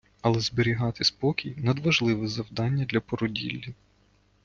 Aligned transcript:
Але 0.21 0.39
зберігати 0.41 1.03
спокій– 1.03 1.53
надважливе 1.63 2.27
завдання 2.27 2.85
для 2.85 2.99
породіллі. 3.01 3.73